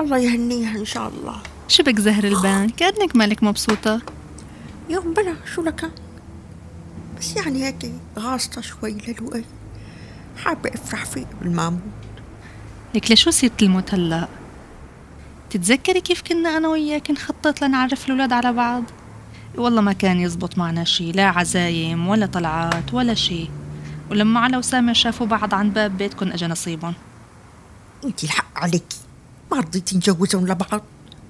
الله 0.00 0.18
يهنيها 0.18 0.78
إن 0.78 0.84
شاء 0.84 1.08
الله. 1.08 1.36
شو 1.68 1.82
بك 1.82 2.00
زهر 2.00 2.24
البان 2.24 2.68
كأنك 2.68 3.16
مالك 3.16 3.42
مبسوطة. 3.42 4.02
يوم 4.90 5.14
بلا 5.14 5.34
شو 5.54 5.62
لك؟ 5.62 5.90
بس 7.18 7.36
يعني 7.36 7.64
هيك 7.64 7.92
غاصة 8.18 8.60
شوي 8.60 8.96
للوقت. 9.08 9.44
حابة 10.44 10.70
أفرح 10.74 11.04
فيه 11.04 11.26
بالمامون. 11.42 11.92
لك 12.94 13.12
لشو 13.12 13.30
سيرة 13.30 13.52
الموت 13.62 13.94
هلأ؟ 13.94 14.28
تتذكري 15.50 16.00
كيف 16.00 16.22
كنا 16.22 16.56
أنا 16.56 16.68
وياك 16.68 17.10
نخطط 17.10 17.62
لنعرف 17.62 18.08
الولاد 18.08 18.32
على 18.32 18.52
بعض؟ 18.52 18.84
والله 19.56 19.80
ما 19.80 19.92
كان 19.92 20.20
يزبط 20.20 20.58
معنا 20.58 20.84
شي. 20.84 21.12
لا 21.12 21.26
عزايم 21.28 22.08
ولا 22.08 22.26
طلعات 22.26 22.94
ولا 22.94 23.14
شي. 23.14 23.48
ولما 24.10 24.40
على 24.40 24.56
وسامر 24.56 24.94
شافوا 24.94 25.26
بعض 25.26 25.54
عند 25.54 25.74
باب 25.74 25.98
بيتكم 25.98 26.32
اجى 26.32 26.46
نصيبهم. 26.46 26.94
أنت 28.04 28.24
الحق 28.24 28.58
عليكي 28.58 28.96
ما 29.50 29.56
رضيتي 29.56 29.96
نجوزهم 29.96 30.46
لبعض. 30.46 30.82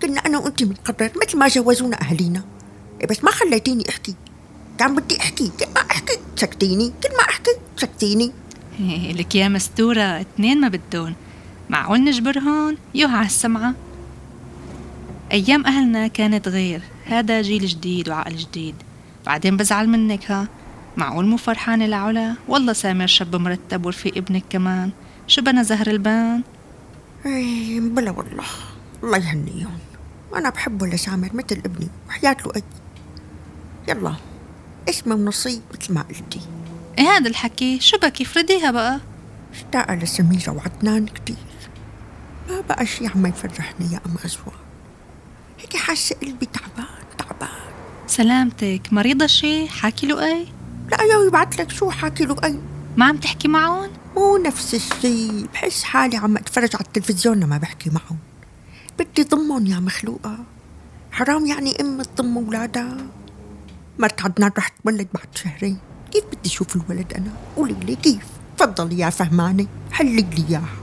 كنا 0.02 0.21
أنا 0.21 0.38
وأنت 0.38 0.62
من 0.62 0.75
قدر 0.75 1.11
مثل 1.23 1.38
ما 1.38 1.49
جوزونا 1.49 2.02
اهالينا 2.02 2.45
إيه 3.00 3.06
بس 3.06 3.25
ما 3.25 3.30
خليتيني 3.30 3.85
أحكي. 3.88 4.14
كان 4.78 4.97
بدي 4.97 5.21
أحكي. 5.21 5.49
كل 5.61 5.66
ما 5.75 5.80
أحكي 5.80 6.18
سكتيني. 6.37 6.88
كل 7.02 7.16
ما 7.16 7.23
أحكي 7.23 7.50
سكتيني. 7.76 8.33
لك 9.12 9.35
يا 9.35 9.49
مستورة 9.49 10.00
اتنين 10.00 10.61
ما 10.61 10.68
بدون 10.68 11.14
معقول 11.71 12.04
نجبرهن 12.04 12.76
يوها 12.95 13.16
على 13.16 13.26
السمعة. 13.26 13.75
أيام 15.33 15.66
أهلنا 15.66 16.06
كانت 16.06 16.49
غير. 16.49 16.83
هذا 17.04 17.42
جيل 17.42 17.66
جديد 17.66 18.09
وعقل 18.09 18.37
جديد. 18.37 18.75
بعدين 19.26 19.56
بزعل 19.56 19.88
منك 19.88 20.30
ها؟ 20.30 20.49
معقول 20.96 21.26
مو 21.26 21.36
فرحانة 21.36 21.86
لعلا 21.86 22.34
والله 22.48 22.72
سامر 22.72 23.06
شاب 23.06 23.36
مرتب 23.36 23.86
ورفيق 23.86 24.16
ابنك 24.16 24.44
كمان. 24.50 24.90
شو 25.26 25.42
بنا 25.42 25.62
زهر 25.62 25.86
البان؟ 25.86 26.42
إيه 27.26 27.80
بلا 27.80 28.10
والله. 28.10 28.44
الله 29.02 29.18
يهنيهم 29.18 29.78
أنا 30.34 30.50
بحبه 30.50 30.86
لسامر 30.86 31.30
مثل 31.34 31.62
ابني 31.64 31.88
وحياة 32.08 32.36
له 32.46 32.62
يلا 33.88 34.14
اسمه 34.88 35.14
ونصيب 35.14 35.62
مثل 35.74 35.94
ما 35.94 36.02
قلتي. 36.02 36.40
إيه 36.98 37.08
هذا 37.08 37.28
الحكي. 37.28 37.80
شو 37.80 37.98
بك؟ 37.98 38.20
افرديها 38.20 38.70
بقى. 38.70 39.00
اشتاقة 39.54 39.94
لسميرة 39.94 40.50
وعدنان 40.50 41.06
كتير. 41.06 41.36
ما 42.48 42.60
بقى 42.60 42.86
شي 42.86 43.06
عم 43.06 43.26
يفرحني 43.26 43.92
يا 43.92 44.00
أم 44.06 44.16
غزوة. 44.24 44.52
هيك 45.60 45.76
حاسة 45.76 46.16
قلبي 46.22 46.46
تعبان 46.46 46.86
تعبان. 47.18 47.48
سلامتك. 48.06 48.92
مريضة 48.92 49.26
شي؟ 49.26 49.68
حاكي 49.68 50.06
له 50.06 50.46
لا 50.90 51.02
يا 51.02 51.26
يبعت 51.26 51.58
لك 51.58 51.70
شو 51.70 51.90
حاكي 51.90 52.24
له 52.24 52.36
أي. 52.44 52.58
ما 52.96 53.04
عم 53.04 53.16
تحكي 53.16 53.48
معهم؟ 53.48 53.90
مو 54.16 54.36
نفس 54.36 54.74
الشي 54.74 55.46
بحس 55.46 55.82
حالي 55.82 56.16
عم 56.16 56.36
أتفرج 56.36 56.76
على 56.76 56.84
التلفزيون 56.84 57.40
لما 57.40 57.58
بحكي 57.58 57.90
معهم. 57.90 58.18
بدي 58.98 59.22
ضمهم 59.22 59.66
يا 59.66 59.80
مخلوقة. 59.80 60.38
حرام 61.12 61.46
يعني 61.46 61.80
أم 61.80 62.02
تضم 62.02 62.38
أولادها 62.38 62.96
مرت 63.98 64.22
عدنان 64.22 64.50
رح 64.58 64.68
تولد 64.68 65.08
بعد 65.14 65.26
شهرين. 65.34 65.78
كيف 66.12 66.24
بدي 66.24 66.48
أشوف 66.48 66.76
الولد 66.76 67.12
أنا؟ 67.12 67.32
قولي 67.56 67.76
لي 67.84 67.96
كيف؟ 67.96 68.26
تفضلي 68.58 68.98
يا 68.98 69.10
فهمانة 69.10 69.66
حلي 69.92 70.16
لي 70.16 70.44
إياها. 70.48 70.76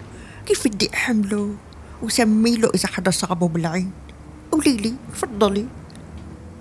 كيف 0.45 0.67
بدي 0.67 0.89
أحمله؟ 0.93 1.55
وسمي 2.01 2.55
له 2.55 2.69
إذا 2.75 2.87
حدا 2.87 3.11
صعبه 3.11 3.47
بالعين. 3.47 3.91
قولي 4.51 4.77
لي 4.77 4.93
تفضلي. 5.13 5.65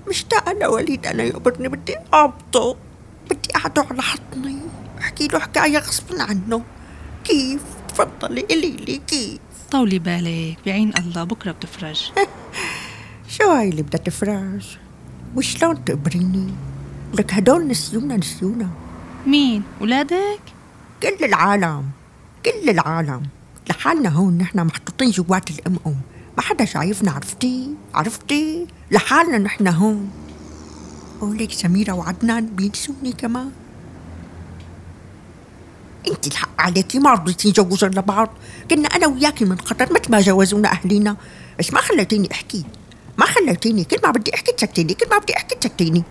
مشتاقة 0.09 0.53
لوليد 0.53 1.07
أنا 1.07 1.23
يقبرني 1.23 1.69
بدي 1.69 1.97
أقبضه 2.13 2.77
بدي 3.31 3.57
أقعده 3.57 3.87
على 3.91 4.03
حضني. 4.03 4.59
أحكي 5.01 5.29
له 5.29 5.39
حكاية 5.39 5.79
غصبا 5.79 6.23
عنه. 6.23 6.63
كيف؟ 7.25 7.63
تفضلي 7.89 8.41
قولي 8.41 8.71
لي 8.71 9.01
كيف؟ 9.07 9.39
طولي 9.71 9.99
بالك 9.99 10.59
بعين 10.67 10.93
الله 10.99 11.25
بكرة 11.25 11.53
بتفرج. 11.53 12.13
شو 13.39 13.51
هاي 13.51 13.69
اللي 13.69 13.83
بدها 13.83 14.01
تفرج؟ 14.01 14.77
وشلون 15.37 15.85
تقبريني؟ 15.85 16.55
لك 17.15 17.35
هدول 17.35 17.69
نسيونا 17.69 18.17
نسيونا. 18.17 18.69
مين؟ 19.27 19.63
ولادك 19.81 20.41
كل 21.03 21.25
العالم 21.25 21.85
كل 22.45 22.71
العالم. 22.71 23.23
لحالنا 23.71 24.09
هون 24.09 24.39
نحن 24.39 24.67
محطوطين 24.67 25.11
جوات 25.11 25.51
الام 25.51 25.79
ام 25.87 26.01
ما 26.37 26.43
حدا 26.43 26.65
شايفنا 26.65 27.11
عرفتي؟ 27.13 27.75
عرفتي؟ 27.95 28.67
لحالنا 28.91 29.39
نحن 29.39 29.69
هون. 29.69 30.11
قولك 31.23 31.53
سميرة 31.53 31.93
وعدنان 31.93 32.47
بينسوني 32.47 33.13
كمان. 33.13 33.51
انت 36.09 36.27
الحق 36.27 36.61
عليكي 36.61 36.99
ما 36.99 37.13
رضيتي 37.13 37.49
نجوزن 37.49 37.89
لبعض 37.89 38.31
كنا 38.71 38.89
أنا 38.89 39.07
وياكي 39.07 39.45
من 39.45 39.57
قطر 39.57 39.93
مثل 39.93 40.11
ما 40.11 40.21
جوزونا 40.21 40.73
أهلينا. 40.73 41.17
بس 41.59 41.73
ما 41.73 41.81
خليتيني 41.81 42.29
أحكي. 42.33 42.65
ما 43.19 43.27
خليتيني 43.27 43.85
كل 43.85 43.97
ما 44.05 44.11
بدي 44.11 44.35
أحكي 44.35 44.53
تسكتيني 44.53 44.95
كل 44.95 45.09
ما 45.11 45.19
بدي 45.19 45.37
أحكي 45.37 45.55
تسكتيني. 45.55 46.03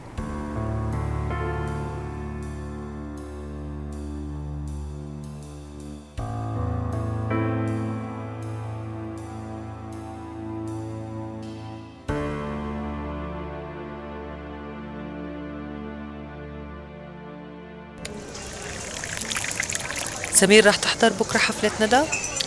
سمير 20.42 20.66
رح 20.66 20.76
تحضر 20.76 21.14
بكرة 21.14 21.38
حفلة 21.38 21.72
ندى؟ 21.82 22.02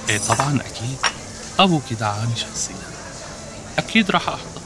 إيه 0.09 0.19
طبعا 0.19 0.61
أكيد 0.61 0.97
أبوك 1.59 1.93
دعاني 1.93 2.37
شخصيا 2.37 2.75
أكيد 3.79 4.11
راح 4.11 4.29
أحضر 4.29 4.61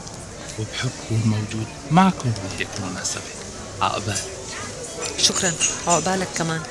وبحب 0.59 0.89
كون 1.09 1.21
موجود 1.25 1.67
معكم 1.91 2.31
بهيك 2.31 2.67
مناسبة 2.83 3.21
عقبال 3.81 4.17
شكرا 5.17 5.51
عقبالك 5.87 6.27
كمان 6.37 6.61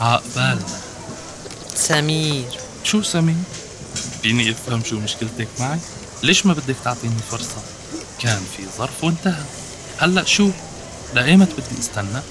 عقبالنا 0.00 0.80
سمير 1.74 2.58
شو 2.84 3.02
سمير؟ 3.02 3.36
فيني 4.22 4.50
أفهم 4.50 4.84
شو 4.84 4.98
مشكلتك 4.98 5.48
معي؟ 5.60 5.78
ليش 6.22 6.46
ما 6.46 6.52
بدك 6.52 6.76
تعطيني 6.84 7.18
فرصة؟ 7.30 7.62
كان 8.18 8.42
في 8.56 8.62
ظرف 8.78 9.04
وانتهى 9.04 9.44
هلأ 9.98 10.24
شو؟ 10.24 10.50
لأيمت 11.14 11.48
بدي 11.52 11.80
استنى؟ 11.80 12.22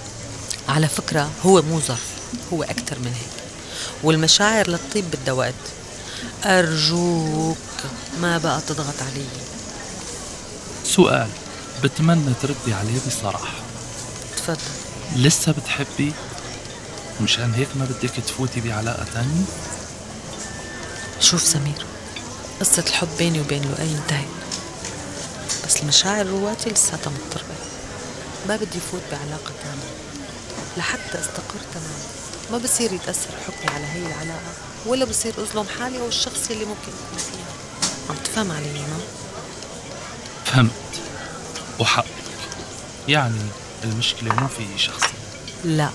على 0.70 0.88
فكرة 0.88 1.32
هو 1.46 1.62
مو 1.62 1.80
ظرف 1.80 2.16
هو 2.54 2.64
أكثر 2.64 3.00
من 3.00 3.14
هيك 3.14 3.45
والمشاعر 4.04 4.68
للطيب 4.68 5.06
بدها 5.12 5.34
وقت 5.34 5.54
أرجوك 6.46 7.58
ما 8.22 8.38
بقى 8.38 8.62
تضغط 8.68 9.02
علي. 9.02 9.26
سؤال. 10.84 11.28
بتمنى 11.84 12.34
تردي 12.42 12.74
عليه 12.74 13.00
بصراحة. 13.08 13.54
تفضل. 14.38 14.58
لسه 15.16 15.52
بتحبي؟ 15.52 16.14
مشان 17.22 17.54
هيك 17.54 17.68
ما 17.76 17.86
بدك 17.86 18.10
تفوتي 18.10 18.62
بعلاقة 18.62 19.06
تانية؟ 19.14 19.46
شوف 21.20 21.42
سمير 21.44 21.86
قصة 22.60 22.84
الحب 22.88 23.08
بيني 23.18 23.40
وبين 23.42 23.62
لؤي 23.62 23.92
انتهت. 23.92 24.26
بس 25.68 25.82
المشاعر 25.82 26.26
رواتي 26.26 26.70
لساتها 26.70 27.12
مضطربة. 27.12 27.56
ما 28.48 28.56
بدي 28.56 28.80
فوت 28.92 29.02
بعلاقة 29.12 29.52
كاملة 29.64 29.90
لحتى 30.78 31.20
استقر 31.20 31.60
تماما 31.74 32.06
ما 32.52 32.58
بصير 32.58 32.94
يتأثر 32.94 33.30
حكمي 33.48 33.76
على 33.76 33.86
هي 33.86 34.06
العلاقة 34.08 34.54
ولا 34.86 35.06
بصير 35.06 35.34
أظلم 35.38 35.66
حالي 35.80 36.00
أو 36.00 36.08
الشخص 36.08 36.50
اللي 36.52 36.66
ممكن 36.66 36.92
أكون 37.08 37.18
فيها. 37.18 37.56
عم 38.10 38.16
تفهم 38.16 38.52
علي 38.52 38.72
ما؟ 38.74 39.00
فهمت. 40.46 40.72
وحقك 41.80 42.06
يعني 43.08 43.42
المشكلة 43.84 44.36
مو 44.36 44.48
في 44.48 44.78
شخصي. 44.78 45.14
لا. 45.64 45.90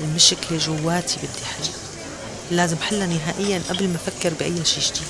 المشكلة 0.00 0.58
جواتي 0.58 1.16
بدي 1.16 1.44
حل. 1.44 1.70
لازم 2.50 2.76
حلها 2.76 3.06
نهائيا 3.06 3.62
قبل 3.68 3.88
ما 3.88 3.96
أفكر 3.96 4.34
بأي 4.34 4.64
شيء 4.64 4.82
جديد. 4.82 5.08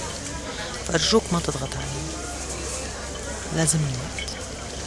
فأرجوك 0.89 1.23
ما 1.33 1.41
تضغط 1.41 1.77
علي. 1.77 2.01
لازم 3.57 3.79
الوقت 3.79 4.31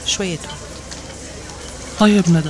شوية 0.06 0.40
وقت. 0.40 0.50
طيب 2.00 2.30
ندى. 2.30 2.50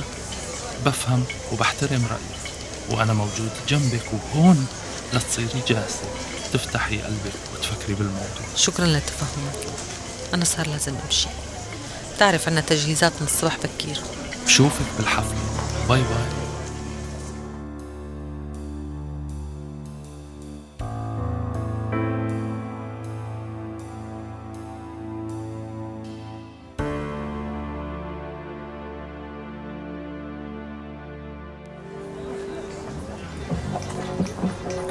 بفهم 0.84 1.24
وبحترم 1.52 2.06
رأيك. 2.10 2.44
وأنا 2.90 3.12
موجود 3.12 3.50
جنبك 3.68 4.02
وهون. 4.12 4.66
لتصيري 5.12 5.62
جاهزة 5.68 6.04
تفتحي 6.52 6.98
قلبك 6.98 7.32
وتفكري 7.54 7.94
بالموضوع. 7.94 8.46
شكرا 8.56 8.86
لتفهمك 8.86 9.66
أنا 10.34 10.44
صار 10.44 10.66
لازم 10.68 10.94
أمشي 11.04 11.28
تعرف 12.18 12.48
عنا 12.48 12.60
تجهيزات 12.60 13.12
من 13.20 13.26
الصبح 13.26 13.56
بكير. 13.56 14.00
بشوفك 14.46 14.86
بالحفلة. 14.98 15.38
باي 15.88 16.00
باي. 16.00 16.43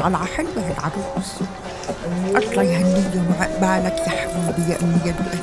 طلعة 0.03 0.25
حلوة 0.25 0.51
هالعروس 0.57 1.31
الله 2.35 2.63
يهنيهم 2.63 3.35
وعقبالك 3.39 3.97
يا 3.99 4.09
حبيبي 4.09 4.71
يا 4.71 4.77
أمي 4.81 4.99
يا 5.05 5.11
لؤي 5.19 5.39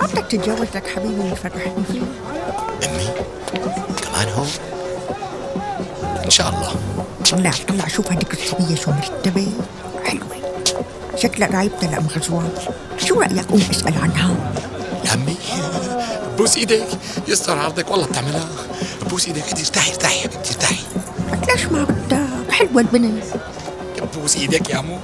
ما 0.00 0.06
بدك 0.06 0.26
تتجوز 0.26 0.68
لك 0.74 0.86
حبيبي 0.96 1.20
ويفرحني 1.20 1.84
فيه 1.92 2.00
أمي 2.88 3.08
كمان 4.02 4.28
هو 4.28 4.44
إن 6.24 6.30
شاء 6.30 6.48
الله. 6.48 6.74
طلع 7.30 7.50
طلع 7.68 7.88
شوف 7.88 8.12
هديك 8.12 8.32
الصبية 8.32 8.74
شو 8.74 8.90
مرتبة. 8.90 9.48
حلوة. 10.04 10.36
شكلها 11.16 11.48
قرايبتها 11.48 11.90
لأم 11.90 12.06
غزوان 12.16 12.48
شو 12.98 13.20
رأيك 13.20 13.46
قوم 13.50 13.62
أسأل 13.70 13.94
عنها؟ 14.02 14.36
يا 15.04 15.10
عمي 15.10 15.36
بوس 16.38 16.56
إيدك 16.56 16.86
يستر 17.28 17.58
عرضك 17.58 17.90
والله 17.90 18.06
بتعملها. 18.06 18.48
بوس 19.10 19.26
إيدك 19.26 19.42
هدي 19.52 19.60
ارتاحي 19.62 19.90
ارتاحي 19.90 20.22
يا 20.22 20.26
بنتي 20.26 20.54
ارتاحي. 20.54 20.89
البنت 22.78 23.24
بوس 24.14 24.36
إيدك 24.36 24.70
يا 24.70 24.76
عمو 24.76 24.98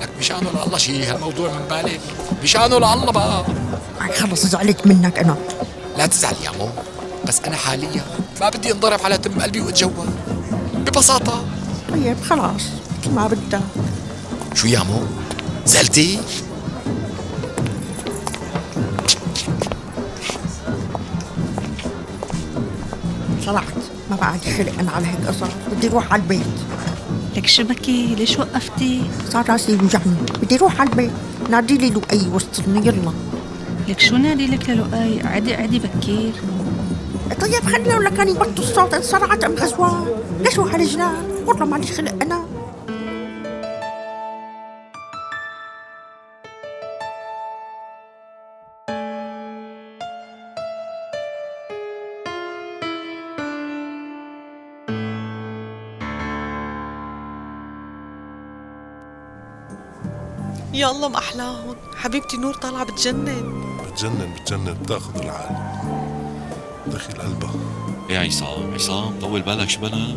لك 0.00 0.08
بشانه 0.18 0.50
لله 0.66 0.78
شيء 0.78 1.12
هالموضوع 1.12 1.50
من 1.52 1.66
بالك 1.70 2.00
بشانه 2.42 2.78
لله 2.78 3.12
بقى 3.12 3.44
خلص 4.16 4.46
زعلت 4.46 4.86
منك 4.86 5.18
أنا. 5.18 5.36
لا 5.98 6.06
تزعل 6.06 6.34
يا 6.44 6.48
عمو 6.48 6.68
بس 7.26 7.40
أنا 7.46 7.56
حاليا 7.56 8.04
ما 8.40 8.48
بدي 8.48 8.72
انضرب 8.72 9.00
على 9.04 9.18
تم 9.18 9.40
قلبي 9.40 9.60
وأتجوز. 9.60 9.92
ببساطة. 10.74 11.44
طيب 11.90 12.16
خلاص. 12.20 12.62
ما 13.14 13.26
بدك 13.26 13.60
شو 14.54 14.66
يا 14.68 14.78
عمو 14.78 15.02
زعلتي؟ 15.66 16.18
طلعت. 23.46 23.85
ما 24.10 24.16
بعد 24.16 24.40
خلق 24.40 24.72
أنا 24.80 24.90
على 24.90 25.06
هيك 25.06 25.26
قصص 25.26 25.50
بدي 25.72 25.88
أروح 25.88 26.12
على 26.12 26.22
البيت. 26.22 26.46
لك 27.36 27.46
شو 27.46 27.64
بكي؟ 27.64 28.14
ليش 28.14 28.38
وقفتي؟ 28.38 29.02
صار 29.28 29.50
راسي 29.50 29.72
يوجعني. 29.72 30.16
بدي 30.42 30.56
أروح 30.56 30.80
على 30.80 30.90
البيت. 30.90 31.10
نادي 31.50 31.78
لي 31.78 31.90
لؤي 31.90 32.28
وصلني 32.32 32.86
يلا. 32.86 33.12
لك 33.88 34.00
شو 34.00 34.16
نادي 34.16 34.46
لك 34.46 34.70
للؤي؟ 34.70 35.22
عدي 35.26 35.54
عدي 35.54 35.78
بكير. 35.78 36.32
طيب 37.40 37.64
خلينا 37.64 37.96
ولا 37.96 38.10
كان 38.10 38.28
يبطل 38.28 38.62
الصوت. 38.62 38.94
انصرعت 38.94 39.44
أم 39.44 39.54
غزوان 39.54 40.06
ليش 40.40 40.58
هو 40.58 40.64
هالجنان؟ 40.64 41.24
والله 41.46 41.64
مالي 41.64 41.86
خلق 41.86 42.14
أنا. 42.22 42.45
يا 60.86 60.90
الله 60.90 61.08
ما 61.08 61.18
أحلاهم. 61.18 61.76
حبيبتي 61.96 62.36
نور 62.36 62.54
طالعة 62.54 62.84
بتجنن. 62.84 63.64
بتجنن 63.86 64.34
بتجنن 64.34 64.74
بتاخذ 64.82 65.18
العقل. 65.18 65.56
دخيل 66.86 67.20
قلبها. 67.20 67.54
يا 68.10 68.20
عصام 68.20 68.74
عصام 68.74 69.20
طول 69.20 69.42
بالك 69.42 69.68
شو 69.68 69.80
بنا 69.80 70.16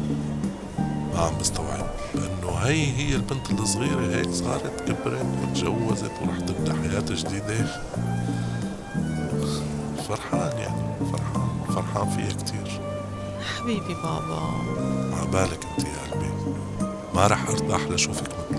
ما 1.14 1.20
عم 1.20 1.38
بستوعب. 1.40 1.88
لأنه 2.16 2.58
هي 2.58 2.98
هي 2.98 3.16
البنت 3.16 3.52
الصغيرة 3.60 4.16
هيك 4.16 4.30
صارت 4.32 4.82
كبرت 4.88 5.26
وتجوزت 5.44 6.12
ورح 6.22 6.40
تبدأ 6.40 6.74
حياة 6.74 7.06
جديدة. 7.10 7.66
فرحان 10.08 10.58
يعني 10.58 11.12
فرحان 11.12 11.50
فرحان 11.68 12.10
فيها 12.10 12.44
كتير. 12.44 12.82
حبيبي 13.58 13.94
بابا. 13.94 14.42
عبالك 15.22 15.68
أنت 15.78 15.88
يا 15.88 16.12
قلبي. 16.12 16.32
ما 17.16 17.28
رح 17.28 17.50
أرتاح 17.50 17.82
لشوفك 17.82 18.30
مثلها 18.52 18.59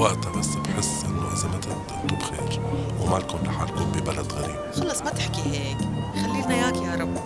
وقتها 0.00 0.32
بس 0.32 0.54
بحس 0.54 1.04
إنه 1.04 1.32
إذا 1.32 1.48
متت 1.48 1.68
انتو 2.02 2.16
بخير 2.16 2.60
ومالكم 3.00 3.38
لحالكم 3.44 3.84
ببلد 3.92 4.32
غريب. 4.32 4.56
خلص 4.74 5.02
ما 5.02 5.10
تحكي 5.10 5.42
هيك. 5.42 5.78
خلي 6.14 6.42
لنا 6.42 6.54
إياك 6.54 6.76
يا 6.76 6.94
رب. 6.94 7.16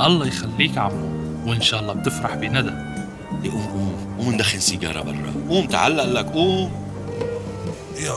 الله 0.00 0.26
يخليك 0.26 0.78
عمو 0.78 1.06
وإن 1.46 1.60
شاء 1.60 1.80
الله 1.80 1.92
بتفرح 1.92 2.34
بندى. 2.34 2.70
قوم 3.50 3.66
قوم 3.66 4.16
قوم 4.18 4.34
ندخن 4.34 4.60
سيجارة 4.60 5.02
برا. 5.02 5.32
قوم 5.48 5.66
تعلق 5.66 6.04
لك 6.04 6.26
قوم. 6.26 6.72
يا 8.00 8.12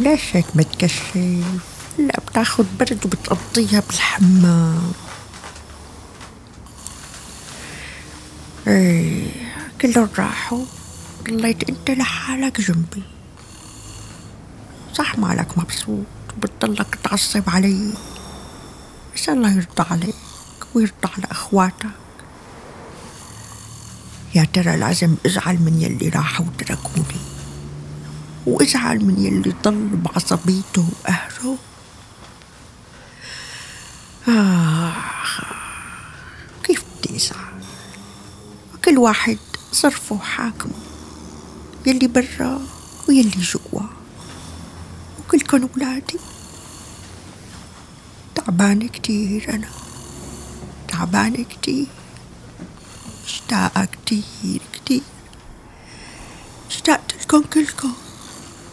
الله 0.00 0.12
ليش 0.12 0.36
هيك 0.36 0.46
متكشف 0.54 1.16
لا 1.98 2.20
بتاخد 2.28 2.66
برد 2.78 2.98
وبتقضيها 3.04 3.80
بالحمام. 3.80 4.92
إيه 8.66 9.28
كلهم 9.80 10.08
راحوا. 10.18 10.64
ضليت 11.24 11.68
أنت 11.68 11.90
لحالك 11.90 12.60
جنبي. 12.60 13.02
صح 14.94 15.18
مالك 15.18 15.58
مبسوط 15.58 16.06
وبتضلك 16.36 16.98
تعصب 17.04 17.50
علي. 17.50 17.92
بس 19.14 19.28
الله 19.28 19.52
يرضى 19.52 19.84
عليك 19.90 20.14
ويرضى 20.74 21.08
على 21.16 21.26
أخواتك. 21.30 21.90
يا 24.34 24.44
ترى 24.52 24.76
لازم 24.76 25.14
أزعل 25.26 25.56
من 25.56 25.82
يلي 25.82 26.08
راحوا 26.08 26.46
وتركوني. 26.46 27.39
وازعل 28.46 29.04
من 29.04 29.18
يلي 29.24 29.54
ضل 29.64 29.88
بعصبيته 29.96 30.88
وقهره 31.04 31.58
آه 34.28 34.92
كيف 36.64 36.84
بدي 36.98 37.16
أزعل؟ 37.16 37.60
كل 38.84 38.98
واحد 38.98 39.38
صرفه 39.72 40.14
وحاكمه 40.14 40.72
يلي 41.86 42.06
برا 42.06 42.60
ويلي 43.08 43.30
جوا 43.40 43.82
وكلكن 45.18 45.68
ولادي. 45.76 46.18
تعبانة 48.34 48.88
كتير 48.88 49.54
أنا 49.54 49.68
تعبانة 50.88 51.44
كتير 51.44 51.86
مشتاقة 53.24 53.84
كتير 53.84 54.60
كتير 54.72 55.02
اشتقت 56.70 57.14
لكم 57.22 57.42
كلكم 57.42 57.92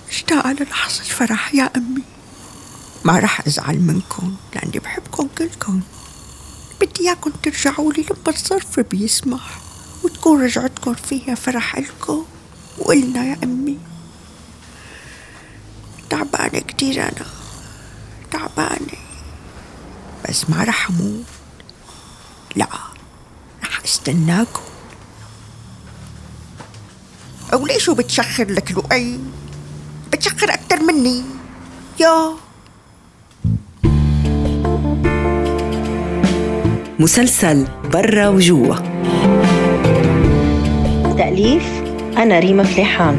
مشتاقة 0.10 0.52
للحظة 0.52 1.00
الفرح 1.00 1.56
يا 1.56 1.70
أمي. 1.76 2.04
ما 3.06 3.20
رح 3.20 3.48
أزعل 3.48 3.80
منكم 3.80 4.36
لأني 4.56 4.80
بحبكم 4.80 5.28
كلكم. 5.38 5.82
بدي 6.82 7.02
إياكم 7.02 7.32
ترجعوا 7.32 7.94
لي 7.94 8.04
لما 8.04 8.38
الظرف 8.38 8.80
بيسمح 8.80 9.60
وتكون 10.04 10.44
رجعتكم 10.44 10.94
فيها 10.94 11.36
فرح 11.36 11.76
إلكم 11.78 12.26
وإلنا 12.78 13.26
يا 13.26 13.38
أمي. 13.44 13.78
تعبانة 16.10 16.60
كتير 16.60 17.02
أنا. 17.04 17.26
تعبانة. 18.32 18.98
بس 20.30 20.50
ما 20.50 20.64
رح 20.64 20.90
أموت. 20.90 21.26
لا 22.56 22.68
رح 23.64 23.82
أستناكم. 23.86 24.62
وليش 27.54 27.90
بتشخر 27.90 28.52
لك 28.52 28.72
لؤي 28.72 29.20
بتشخر 30.28 30.54
أكتر 30.54 30.84
مني 30.84 31.22
يا 32.00 32.34
مسلسل 37.00 37.68
برا 37.94 38.28
وجوا 38.28 38.76
تأليف 41.18 41.82
أنا 42.18 42.40
ريما 42.40 42.64
فليحان. 42.64 43.18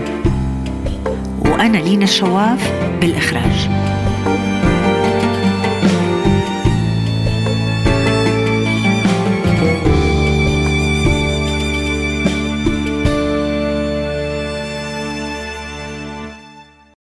وأنا 1.38 1.78
لينا 1.78 2.04
الشواف 2.04 2.72
بالإخراج. 3.00 3.87